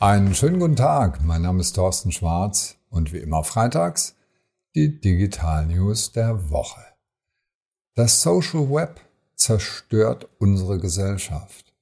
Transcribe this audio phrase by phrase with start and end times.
[0.00, 1.24] Einen schönen guten Tag.
[1.24, 4.14] Mein Name ist Thorsten Schwarz und wie immer freitags
[4.76, 6.84] die Digital News der Woche.
[7.96, 9.00] Das Social Web
[9.34, 11.74] zerstört unsere Gesellschaft.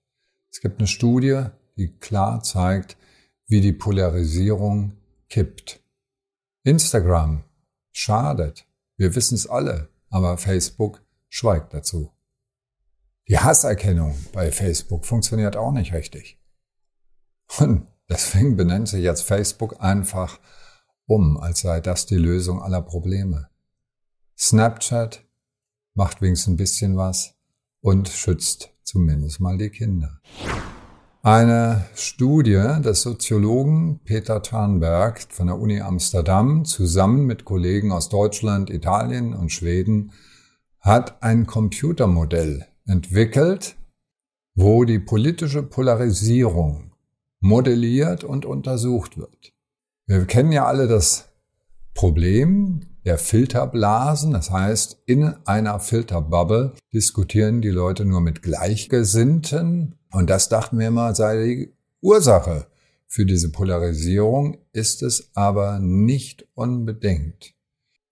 [0.51, 1.45] Es gibt eine Studie,
[1.77, 2.97] die klar zeigt,
[3.49, 4.97] wie die Polarisierung
[5.29, 5.81] kippt.
[6.63, 7.45] Instagram
[7.93, 8.67] schadet.
[8.97, 12.15] Wir wissen es alle, aber Facebook schweigt dazu.
[13.29, 16.41] Die Hasserkennung bei Facebook funktioniert auch nicht richtig.
[17.59, 20.39] Und deswegen benennt sich jetzt Facebook einfach
[21.07, 23.49] um, als sei das die Lösung aller Probleme.
[24.39, 25.25] Snapchat
[25.95, 27.35] macht wenigstens ein bisschen was
[27.81, 30.21] und schützt zumindest mal die Kinder.
[31.23, 38.71] Eine Studie des Soziologen Peter Tarnberg von der Uni Amsterdam zusammen mit Kollegen aus Deutschland,
[38.71, 40.13] Italien und Schweden
[40.79, 43.75] hat ein Computermodell entwickelt,
[44.55, 46.93] wo die politische Polarisierung
[47.41, 49.53] modelliert und untersucht wird.
[50.07, 51.29] Wir kennen ja alle das
[51.95, 54.33] Problem der Filterblasen.
[54.33, 59.99] Das heißt, in einer Filterbubble diskutieren die Leute nur mit Gleichgesinnten.
[60.13, 62.67] Und das dachten wir immer sei die Ursache
[63.07, 67.55] für diese Polarisierung, ist es aber nicht unbedingt.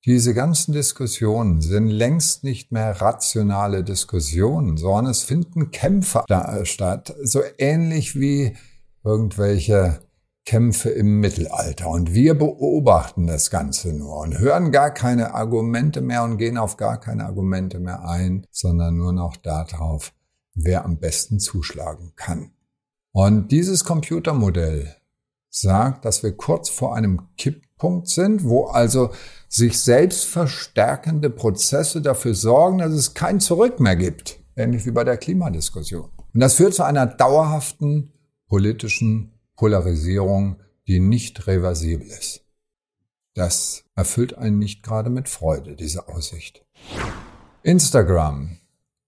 [0.06, 6.24] Diese ganzen Diskussionen sind längst nicht mehr rationale Diskussionen, sondern es finden Kämpfe
[6.64, 8.54] statt, so ähnlich wie
[9.04, 10.00] irgendwelche
[10.44, 11.88] Kämpfe im Mittelalter.
[11.88, 16.76] Und wir beobachten das Ganze nur und hören gar keine Argumente mehr und gehen auf
[16.76, 20.12] gar keine Argumente mehr ein, sondern nur noch darauf,
[20.54, 22.50] wer am besten zuschlagen kann.
[23.12, 24.96] Und dieses Computermodell
[25.48, 29.10] sagt, dass wir kurz vor einem Kipppunkt sind, wo also
[29.48, 35.04] sich selbst verstärkende Prozesse dafür sorgen, dass es kein Zurück mehr gibt, ähnlich wie bei
[35.04, 36.10] der Klimadiskussion.
[36.34, 38.12] Und das führt zu einer dauerhaften
[38.48, 42.42] politischen Polarisierung, die nicht reversibel ist.
[43.34, 46.64] Das erfüllt einen nicht gerade mit Freude, diese Aussicht.
[47.62, 48.58] Instagram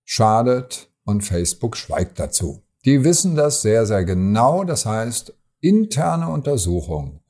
[0.04, 2.62] schadet und Facebook schweigt dazu.
[2.84, 4.64] Die wissen das sehr, sehr genau.
[4.64, 7.20] Das heißt, interne Untersuchungen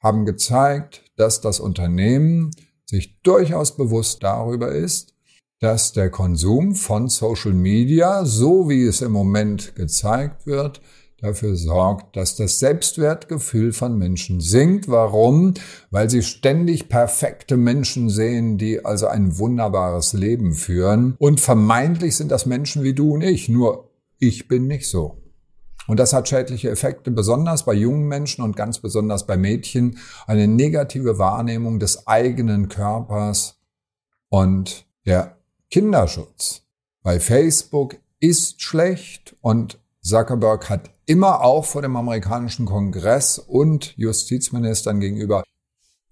[0.00, 2.50] haben gezeigt, dass das Unternehmen
[2.84, 5.14] sich durchaus bewusst darüber ist,
[5.60, 10.80] dass der Konsum von Social Media, so wie es im Moment gezeigt wird,
[11.20, 14.88] dafür sorgt, dass das Selbstwertgefühl von Menschen sinkt.
[14.88, 15.54] Warum?
[15.90, 21.16] Weil sie ständig perfekte Menschen sehen, die also ein wunderbares Leben führen.
[21.18, 25.18] Und vermeintlich sind das Menschen wie du und ich, nur ich bin nicht so.
[25.88, 29.98] Und das hat schädliche Effekte, besonders bei jungen Menschen und ganz besonders bei Mädchen.
[30.26, 33.58] Eine negative Wahrnehmung des eigenen Körpers
[34.28, 35.38] und der
[35.70, 36.62] Kinderschutz.
[37.02, 45.00] Bei Facebook ist schlecht und Zuckerberg hat immer auch vor dem amerikanischen Kongress und Justizministern
[45.00, 45.42] gegenüber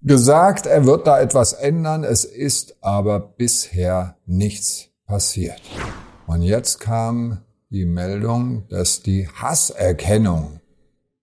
[0.01, 2.03] gesagt, er wird da etwas ändern.
[2.03, 5.61] Es ist aber bisher nichts passiert.
[6.27, 10.61] Und jetzt kam die Meldung, dass die Hasserkennung,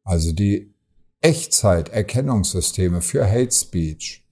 [0.02, 0.74] also die
[1.20, 4.26] Echtzeiterkennungssysteme für Hate Speech,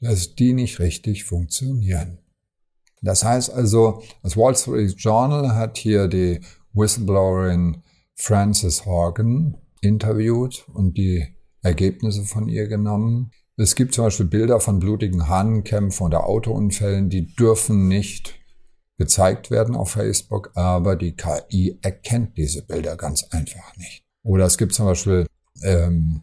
[0.00, 2.18] dass die nicht richtig funktionieren.
[3.02, 6.40] Das heißt also, das Wall Street Journal hat hier die
[6.74, 7.82] Whistleblowerin
[8.14, 11.26] Frances Horgan interviewt und die
[11.62, 13.30] Ergebnisse von ihr genommen.
[13.56, 18.34] Es gibt zum Beispiel Bilder von blutigen Hahnenkämpfen oder Autounfällen, die dürfen nicht
[18.98, 24.02] gezeigt werden auf Facebook, aber die KI erkennt diese Bilder ganz einfach nicht.
[24.22, 25.26] Oder es gibt zum Beispiel
[25.62, 26.22] ähm,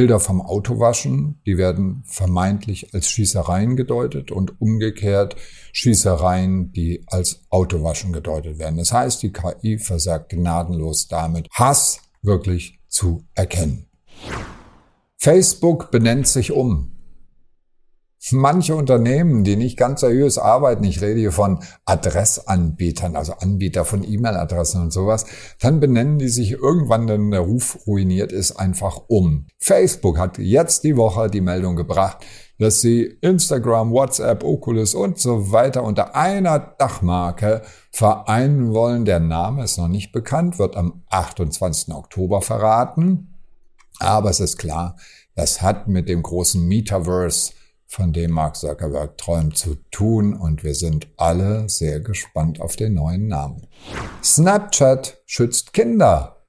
[0.00, 5.36] Bilder vom Autowaschen, die werden vermeintlich als Schießereien gedeutet und umgekehrt
[5.74, 8.78] Schießereien, die als Autowaschen gedeutet werden.
[8.78, 13.90] Das heißt, die KI versagt gnadenlos damit, Hass wirklich zu erkennen.
[15.18, 16.89] Facebook benennt sich um.
[18.32, 24.04] Manche Unternehmen, die nicht ganz seriös arbeiten, ich rede hier von Adressanbietern, also Anbieter von
[24.04, 25.24] E-Mail-Adressen und sowas,
[25.58, 29.46] dann benennen die sich irgendwann, wenn der Ruf ruiniert ist, einfach um.
[29.58, 32.18] Facebook hat jetzt die Woche die Meldung gebracht,
[32.58, 39.06] dass sie Instagram, WhatsApp, Oculus und so weiter unter einer Dachmarke vereinen wollen.
[39.06, 41.94] Der Name ist noch nicht bekannt, wird am 28.
[41.94, 43.38] Oktober verraten.
[43.98, 44.96] Aber es ist klar,
[45.34, 47.52] das hat mit dem großen Metaverse
[47.90, 52.94] von dem Mark Zuckerberg träumt zu tun und wir sind alle sehr gespannt auf den
[52.94, 53.66] neuen Namen.
[54.22, 56.46] Snapchat schützt Kinder.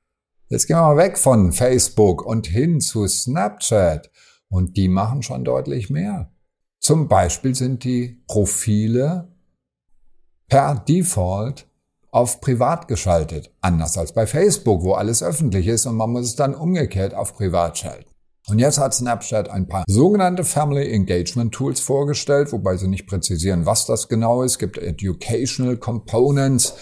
[0.49, 4.11] Jetzt gehen wir mal weg von Facebook und hin zu Snapchat
[4.49, 6.31] und die machen schon deutlich mehr.
[6.79, 9.27] Zum Beispiel sind die Profile
[10.47, 11.67] per Default
[12.11, 13.51] auf privat geschaltet.
[13.61, 17.33] Anders als bei Facebook, wo alles öffentlich ist und man muss es dann umgekehrt auf
[17.35, 18.10] privat schalten.
[18.47, 23.67] Und jetzt hat Snapchat ein paar sogenannte Family Engagement Tools vorgestellt, wobei sie nicht präzisieren,
[23.67, 24.53] was das genau ist.
[24.53, 26.73] Es gibt Educational Components,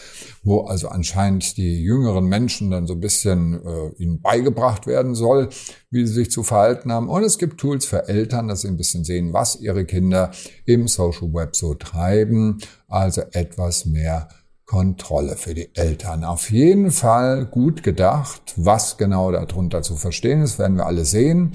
[0.42, 5.50] wo also anscheinend die jüngeren Menschen dann so ein bisschen äh, ihnen beigebracht werden soll,
[5.92, 7.10] wie sie sich zu verhalten haben.
[7.10, 10.32] Und es gibt Tools für Eltern, dass sie ein bisschen sehen, was ihre Kinder
[10.66, 12.60] im Social Web so treiben.
[12.88, 14.30] Also etwas mehr
[14.69, 16.24] Kontrolle für die Eltern.
[16.24, 18.54] Auf jeden Fall gut gedacht.
[18.56, 21.54] Was genau darunter zu verstehen ist, werden wir alle sehen.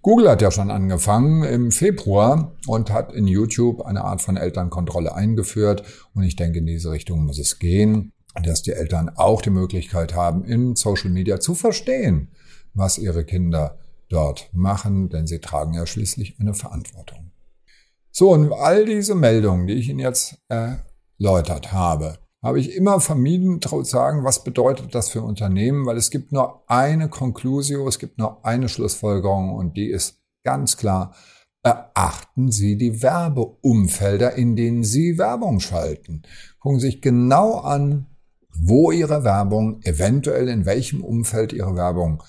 [0.00, 5.12] Google hat ja schon angefangen im Februar und hat in YouTube eine Art von Elternkontrolle
[5.12, 5.82] eingeführt.
[6.14, 8.12] Und ich denke, in diese Richtung muss es gehen,
[8.44, 12.30] dass die Eltern auch die Möglichkeit haben, in Social Media zu verstehen,
[12.74, 17.32] was ihre Kinder dort machen, denn sie tragen ja schließlich eine Verantwortung.
[18.12, 23.62] So, und all diese Meldungen, die ich Ihnen jetzt erläutert habe, habe ich immer vermieden
[23.62, 28.18] zu sagen, was bedeutet das für Unternehmen, weil es gibt nur eine Conclusio, es gibt
[28.18, 31.14] nur eine Schlussfolgerung und die ist ganz klar,
[31.62, 36.22] beachten Sie die Werbeumfelder, in denen Sie Werbung schalten.
[36.58, 38.06] Gucken Sie sich genau an,
[38.52, 42.22] wo Ihre Werbung, eventuell in welchem Umfeld Ihre Werbung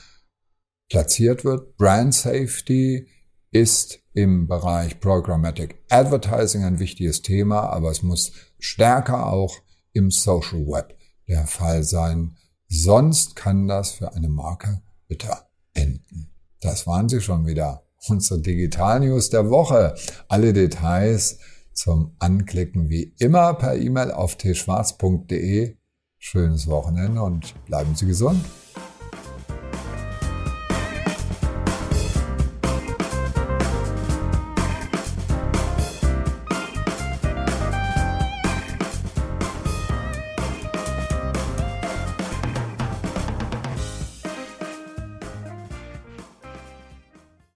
[0.90, 1.76] platziert wird.
[1.78, 3.08] Brand Safety
[3.52, 9.58] ist im Bereich Programmatic Advertising ein wichtiges Thema, aber es muss stärker auch
[9.94, 10.98] im Social Web
[11.28, 12.36] der Fall sein.
[12.68, 16.32] Sonst kann das für eine Marke bitter enden.
[16.60, 17.84] Das waren sie schon wieder.
[18.08, 19.96] Unsere Digital News der Woche.
[20.28, 21.40] Alle Details
[21.74, 25.78] zum Anklicken wie immer per E-Mail auf tschwarz.de.
[26.18, 28.44] Schönes Wochenende und bleiben Sie gesund.